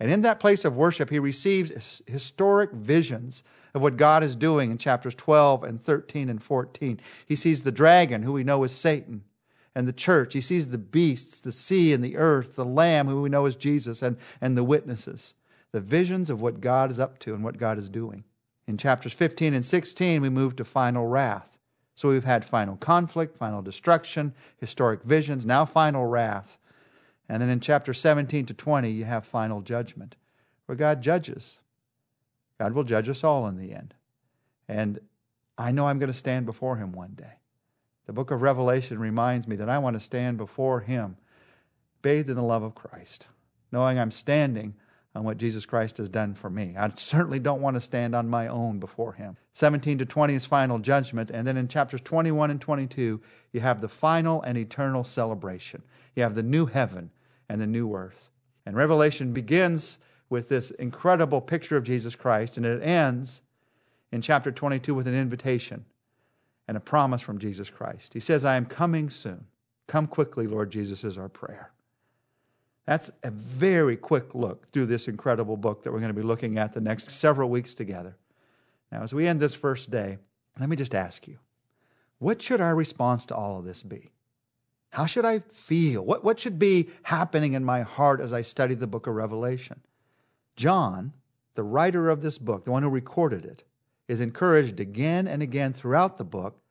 And 0.00 0.10
in 0.10 0.22
that 0.22 0.40
place 0.40 0.64
of 0.64 0.76
worship, 0.76 1.10
he 1.10 1.18
receives 1.18 2.02
historic 2.06 2.72
visions 2.72 3.42
of 3.74 3.82
what 3.82 3.96
God 3.96 4.22
is 4.22 4.36
doing 4.36 4.70
in 4.70 4.78
chapters 4.78 5.14
12 5.14 5.64
and 5.64 5.82
13 5.82 6.28
and 6.28 6.42
14. 6.42 7.00
He 7.26 7.36
sees 7.36 7.62
the 7.62 7.72
dragon, 7.72 8.22
who 8.22 8.32
we 8.32 8.44
know 8.44 8.64
is 8.64 8.72
Satan, 8.72 9.24
and 9.74 9.86
the 9.86 9.92
church. 9.92 10.34
He 10.34 10.40
sees 10.40 10.68
the 10.68 10.78
beasts, 10.78 11.40
the 11.40 11.52
sea 11.52 11.92
and 11.92 12.04
the 12.04 12.16
earth, 12.16 12.56
the 12.56 12.64
lamb, 12.64 13.08
who 13.08 13.22
we 13.22 13.28
know 13.28 13.46
is 13.46 13.56
Jesus, 13.56 14.00
and, 14.00 14.16
and 14.40 14.56
the 14.56 14.64
witnesses. 14.64 15.34
The 15.72 15.80
visions 15.80 16.30
of 16.30 16.40
what 16.40 16.60
God 16.60 16.90
is 16.90 16.98
up 16.98 17.18
to 17.20 17.34
and 17.34 17.44
what 17.44 17.58
God 17.58 17.78
is 17.78 17.88
doing. 17.88 18.24
In 18.66 18.78
chapters 18.78 19.12
15 19.12 19.52
and 19.52 19.64
16, 19.64 20.22
we 20.22 20.30
move 20.30 20.56
to 20.56 20.64
final 20.64 21.06
wrath. 21.06 21.57
So 21.98 22.10
we've 22.10 22.22
had 22.22 22.44
final 22.44 22.76
conflict, 22.76 23.36
final 23.36 23.60
destruction, 23.60 24.32
historic 24.56 25.02
visions, 25.02 25.44
now 25.44 25.64
final 25.64 26.06
wrath. 26.06 26.56
And 27.28 27.42
then 27.42 27.50
in 27.50 27.58
chapter 27.58 27.92
17 27.92 28.46
to 28.46 28.54
20, 28.54 28.88
you 28.88 29.04
have 29.04 29.24
final 29.24 29.62
judgment, 29.62 30.14
where 30.66 30.76
God 30.76 31.02
judges. 31.02 31.58
God 32.56 32.72
will 32.72 32.84
judge 32.84 33.08
us 33.08 33.24
all 33.24 33.48
in 33.48 33.58
the 33.58 33.72
end. 33.72 33.94
And 34.68 35.00
I 35.58 35.72
know 35.72 35.88
I'm 35.88 35.98
going 35.98 36.12
to 36.12 36.16
stand 36.16 36.46
before 36.46 36.76
Him 36.76 36.92
one 36.92 37.14
day. 37.16 37.32
The 38.06 38.12
book 38.12 38.30
of 38.30 38.42
Revelation 38.42 39.00
reminds 39.00 39.48
me 39.48 39.56
that 39.56 39.68
I 39.68 39.78
want 39.78 39.96
to 39.96 40.00
stand 40.00 40.38
before 40.38 40.78
Him, 40.78 41.16
bathed 42.00 42.30
in 42.30 42.36
the 42.36 42.42
love 42.44 42.62
of 42.62 42.76
Christ, 42.76 43.26
knowing 43.72 43.98
I'm 43.98 44.12
standing 44.12 44.76
on 45.18 45.24
what 45.24 45.36
Jesus 45.36 45.66
Christ 45.66 45.98
has 45.98 46.08
done 46.08 46.32
for 46.32 46.48
me. 46.48 46.76
I 46.78 46.92
certainly 46.94 47.40
don't 47.40 47.60
want 47.60 47.74
to 47.74 47.80
stand 47.80 48.14
on 48.14 48.28
my 48.28 48.46
own 48.46 48.78
before 48.78 49.14
Him. 49.14 49.36
17 49.52 49.98
to 49.98 50.06
20 50.06 50.34
is 50.34 50.44
final 50.44 50.78
judgment. 50.78 51.30
And 51.30 51.44
then 51.44 51.56
in 51.56 51.66
chapters 51.66 52.00
21 52.02 52.52
and 52.52 52.60
22, 52.60 53.20
you 53.52 53.60
have 53.60 53.80
the 53.80 53.88
final 53.88 54.40
and 54.42 54.56
eternal 54.56 55.02
celebration. 55.02 55.82
You 56.14 56.22
have 56.22 56.36
the 56.36 56.44
new 56.44 56.66
heaven 56.66 57.10
and 57.48 57.60
the 57.60 57.66
new 57.66 57.92
earth. 57.96 58.30
And 58.64 58.76
Revelation 58.76 59.32
begins 59.32 59.98
with 60.30 60.48
this 60.48 60.70
incredible 60.70 61.40
picture 61.40 61.76
of 61.76 61.82
Jesus 61.82 62.14
Christ, 62.14 62.56
and 62.56 62.64
it 62.64 62.80
ends 62.80 63.42
in 64.12 64.22
chapter 64.22 64.52
22 64.52 64.94
with 64.94 65.08
an 65.08 65.16
invitation 65.16 65.84
and 66.68 66.76
a 66.76 66.80
promise 66.80 67.22
from 67.22 67.40
Jesus 67.40 67.70
Christ. 67.70 68.14
He 68.14 68.20
says, 68.20 68.44
I 68.44 68.54
am 68.54 68.66
coming 68.66 69.10
soon. 69.10 69.46
Come 69.88 70.06
quickly, 70.06 70.46
Lord 70.46 70.70
Jesus, 70.70 71.02
is 71.02 71.18
our 71.18 71.28
prayer. 71.28 71.72
That's 72.88 73.10
a 73.22 73.30
very 73.30 73.98
quick 73.98 74.34
look 74.34 74.66
through 74.72 74.86
this 74.86 75.08
incredible 75.08 75.58
book 75.58 75.82
that 75.82 75.92
we're 75.92 75.98
going 75.98 76.08
to 76.08 76.18
be 76.18 76.26
looking 76.26 76.56
at 76.56 76.72
the 76.72 76.80
next 76.80 77.10
several 77.10 77.50
weeks 77.50 77.74
together. 77.74 78.16
Now, 78.90 79.02
as 79.02 79.12
we 79.12 79.28
end 79.28 79.40
this 79.40 79.54
first 79.54 79.90
day, 79.90 80.16
let 80.58 80.70
me 80.70 80.74
just 80.74 80.94
ask 80.94 81.28
you 81.28 81.36
what 82.18 82.40
should 82.40 82.62
our 82.62 82.74
response 82.74 83.26
to 83.26 83.34
all 83.34 83.58
of 83.58 83.66
this 83.66 83.82
be? 83.82 84.10
How 84.88 85.04
should 85.04 85.26
I 85.26 85.40
feel? 85.40 86.02
What, 86.02 86.24
what 86.24 86.40
should 86.40 86.58
be 86.58 86.88
happening 87.02 87.52
in 87.52 87.62
my 87.62 87.82
heart 87.82 88.22
as 88.22 88.32
I 88.32 88.40
study 88.40 88.74
the 88.74 88.86
book 88.86 89.06
of 89.06 89.14
Revelation? 89.14 89.82
John, 90.56 91.12
the 91.56 91.64
writer 91.64 92.08
of 92.08 92.22
this 92.22 92.38
book, 92.38 92.64
the 92.64 92.70
one 92.70 92.84
who 92.84 92.88
recorded 92.88 93.44
it, 93.44 93.64
is 94.08 94.18
encouraged 94.18 94.80
again 94.80 95.28
and 95.28 95.42
again 95.42 95.74
throughout 95.74 96.16
the 96.16 96.24
book 96.24 96.62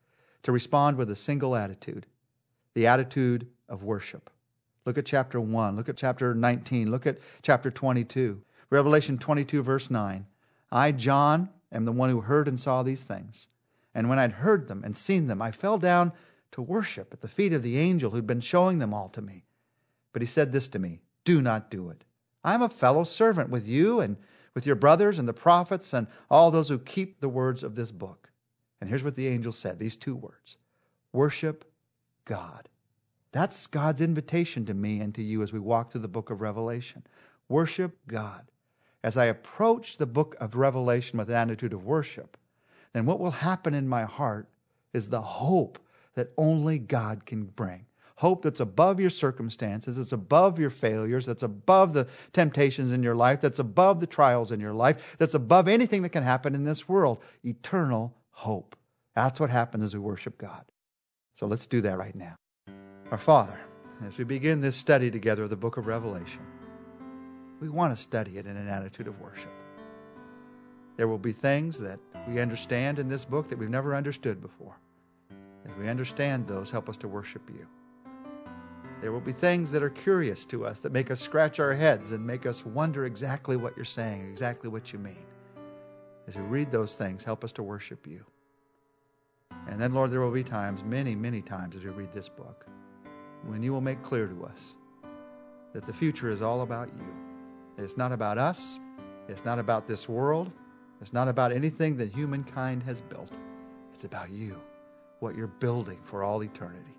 to 0.42 0.50
respond 0.50 0.96
with 0.96 1.12
a 1.12 1.16
single 1.16 1.54
attitude 1.54 2.06
the 2.74 2.88
attitude 2.88 3.46
of 3.68 3.84
worship. 3.84 4.30
Look 4.88 4.96
at 4.96 5.04
chapter 5.04 5.38
1, 5.38 5.76
look 5.76 5.90
at 5.90 5.98
chapter 5.98 6.34
19, 6.34 6.90
look 6.90 7.06
at 7.06 7.18
chapter 7.42 7.70
22. 7.70 8.40
Revelation 8.70 9.18
22, 9.18 9.62
verse 9.62 9.90
9. 9.90 10.24
I, 10.72 10.92
John, 10.92 11.50
am 11.70 11.84
the 11.84 11.92
one 11.92 12.08
who 12.08 12.22
heard 12.22 12.48
and 12.48 12.58
saw 12.58 12.82
these 12.82 13.02
things. 13.02 13.48
And 13.94 14.08
when 14.08 14.18
I'd 14.18 14.32
heard 14.32 14.66
them 14.66 14.82
and 14.82 14.96
seen 14.96 15.26
them, 15.26 15.42
I 15.42 15.50
fell 15.50 15.76
down 15.76 16.12
to 16.52 16.62
worship 16.62 17.12
at 17.12 17.20
the 17.20 17.28
feet 17.28 17.52
of 17.52 17.62
the 17.62 17.76
angel 17.76 18.12
who'd 18.12 18.26
been 18.26 18.40
showing 18.40 18.78
them 18.78 18.94
all 18.94 19.10
to 19.10 19.20
me. 19.20 19.44
But 20.14 20.22
he 20.22 20.26
said 20.26 20.52
this 20.52 20.68
to 20.68 20.78
me 20.78 21.00
Do 21.22 21.42
not 21.42 21.70
do 21.70 21.90
it. 21.90 22.04
I 22.42 22.54
am 22.54 22.62
a 22.62 22.70
fellow 22.70 23.04
servant 23.04 23.50
with 23.50 23.68
you 23.68 24.00
and 24.00 24.16
with 24.54 24.64
your 24.64 24.74
brothers 24.74 25.18
and 25.18 25.28
the 25.28 25.34
prophets 25.34 25.92
and 25.92 26.06
all 26.30 26.50
those 26.50 26.70
who 26.70 26.78
keep 26.78 27.20
the 27.20 27.28
words 27.28 27.62
of 27.62 27.74
this 27.74 27.90
book. 27.90 28.30
And 28.80 28.88
here's 28.88 29.04
what 29.04 29.16
the 29.16 29.28
angel 29.28 29.52
said 29.52 29.78
these 29.78 29.96
two 29.96 30.16
words 30.16 30.56
Worship 31.12 31.70
God. 32.24 32.70
That's 33.32 33.66
God's 33.66 34.00
invitation 34.00 34.64
to 34.66 34.74
me 34.74 35.00
and 35.00 35.14
to 35.14 35.22
you 35.22 35.42
as 35.42 35.52
we 35.52 35.58
walk 35.58 35.92
through 35.92 36.00
the 36.00 36.08
book 36.08 36.30
of 36.30 36.40
Revelation. 36.40 37.04
Worship 37.48 37.96
God. 38.06 38.46
as 39.02 39.16
I 39.16 39.26
approach 39.26 39.96
the 39.96 40.06
book 40.06 40.36
of 40.40 40.56
Revelation 40.56 41.18
with 41.18 41.30
an 41.30 41.36
attitude 41.36 41.72
of 41.72 41.84
worship, 41.84 42.36
then 42.92 43.06
what 43.06 43.20
will 43.20 43.30
happen 43.30 43.74
in 43.74 43.88
my 43.88 44.04
heart 44.04 44.48
is 44.92 45.08
the 45.08 45.20
hope 45.20 45.78
that 46.14 46.32
only 46.36 46.78
God 46.78 47.24
can 47.26 47.44
bring. 47.44 47.86
Hope 48.16 48.42
that's 48.42 48.58
above 48.58 48.98
your 48.98 49.10
circumstances, 49.10 49.96
that's 49.96 50.10
above 50.10 50.58
your 50.58 50.70
failures, 50.70 51.24
that's 51.24 51.44
above 51.44 51.92
the 51.92 52.08
temptations 52.32 52.90
in 52.90 53.04
your 53.04 53.14
life, 53.14 53.40
that's 53.40 53.60
above 53.60 54.00
the 54.00 54.08
trials 54.08 54.50
in 54.50 54.58
your 54.58 54.72
life, 54.72 55.16
that's 55.18 55.34
above 55.34 55.68
anything 55.68 56.02
that 56.02 56.08
can 56.08 56.24
happen 56.24 56.56
in 56.56 56.64
this 56.64 56.88
world. 56.88 57.22
Eternal 57.44 58.12
hope. 58.30 58.74
That's 59.14 59.38
what 59.38 59.50
happens 59.50 59.84
as 59.84 59.94
we 59.94 60.00
worship 60.00 60.36
God. 60.36 60.64
So 61.34 61.46
let's 61.46 61.68
do 61.68 61.80
that 61.82 61.96
right 61.96 62.16
now. 62.16 62.34
Our 63.10 63.16
Father, 63.16 63.58
as 64.06 64.18
we 64.18 64.24
begin 64.24 64.60
this 64.60 64.76
study 64.76 65.10
together 65.10 65.44
of 65.44 65.48
the 65.48 65.56
book 65.56 65.78
of 65.78 65.86
Revelation, 65.86 66.42
we 67.58 67.70
want 67.70 67.96
to 67.96 68.02
study 68.02 68.36
it 68.36 68.44
in 68.44 68.54
an 68.54 68.68
attitude 68.68 69.08
of 69.08 69.18
worship. 69.18 69.50
There 70.98 71.08
will 71.08 71.18
be 71.18 71.32
things 71.32 71.78
that 71.78 71.98
we 72.28 72.38
understand 72.38 72.98
in 72.98 73.08
this 73.08 73.24
book 73.24 73.48
that 73.48 73.58
we've 73.58 73.70
never 73.70 73.94
understood 73.94 74.42
before. 74.42 74.76
As 75.64 75.74
we 75.78 75.88
understand 75.88 76.46
those, 76.46 76.70
help 76.70 76.90
us 76.90 76.98
to 76.98 77.08
worship 77.08 77.48
you. 77.48 77.66
There 79.00 79.10
will 79.10 79.22
be 79.22 79.32
things 79.32 79.70
that 79.70 79.82
are 79.82 79.88
curious 79.88 80.44
to 80.44 80.66
us 80.66 80.78
that 80.80 80.92
make 80.92 81.10
us 81.10 81.18
scratch 81.18 81.58
our 81.60 81.72
heads 81.72 82.12
and 82.12 82.26
make 82.26 82.44
us 82.44 82.66
wonder 82.66 83.06
exactly 83.06 83.56
what 83.56 83.74
you're 83.74 83.86
saying, 83.86 84.28
exactly 84.28 84.68
what 84.68 84.92
you 84.92 84.98
mean. 84.98 85.24
As 86.26 86.36
we 86.36 86.42
read 86.42 86.70
those 86.70 86.94
things, 86.94 87.24
help 87.24 87.42
us 87.42 87.52
to 87.52 87.62
worship 87.62 88.06
you. 88.06 88.22
And 89.66 89.80
then, 89.80 89.94
Lord, 89.94 90.10
there 90.10 90.20
will 90.20 90.30
be 90.30 90.44
times, 90.44 90.82
many, 90.84 91.14
many 91.14 91.40
times 91.40 91.74
as 91.74 91.84
we 91.84 91.90
read 91.90 92.12
this 92.12 92.28
book, 92.28 92.66
when 93.46 93.62
you 93.62 93.72
will 93.72 93.80
make 93.80 94.02
clear 94.02 94.26
to 94.26 94.44
us 94.44 94.74
that 95.72 95.84
the 95.84 95.92
future 95.92 96.28
is 96.28 96.42
all 96.42 96.62
about 96.62 96.88
you. 96.88 97.16
It's 97.76 97.96
not 97.96 98.12
about 98.12 98.38
us. 98.38 98.78
It's 99.28 99.44
not 99.44 99.58
about 99.58 99.86
this 99.86 100.08
world. 100.08 100.50
It's 101.00 101.12
not 101.12 101.28
about 101.28 101.52
anything 101.52 101.96
that 101.98 102.12
humankind 102.12 102.82
has 102.82 103.00
built. 103.00 103.30
It's 103.94 104.04
about 104.04 104.30
you, 104.30 104.60
what 105.20 105.36
you're 105.36 105.46
building 105.46 105.98
for 106.02 106.22
all 106.24 106.42
eternity. 106.42 106.96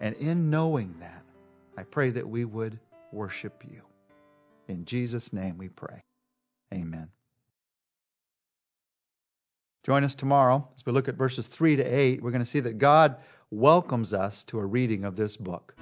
And 0.00 0.14
in 0.16 0.50
knowing 0.50 0.94
that, 1.00 1.22
I 1.76 1.84
pray 1.84 2.10
that 2.10 2.28
we 2.28 2.44
would 2.44 2.78
worship 3.12 3.62
you. 3.68 3.82
In 4.68 4.84
Jesus' 4.84 5.32
name 5.32 5.56
we 5.56 5.68
pray. 5.68 6.02
Amen. 6.72 7.08
Join 9.84 10.04
us 10.04 10.14
tomorrow 10.14 10.68
as 10.76 10.84
we 10.84 10.92
look 10.92 11.08
at 11.08 11.14
verses 11.14 11.46
3 11.46 11.76
to 11.76 11.82
8. 11.82 12.22
We're 12.22 12.30
going 12.30 12.42
to 12.42 12.50
see 12.50 12.60
that 12.60 12.76
God 12.76 13.16
welcomes 13.50 14.12
us 14.12 14.44
to 14.44 14.58
a 14.58 14.66
reading 14.66 15.04
of 15.04 15.16
this 15.16 15.36
book. 15.36 15.74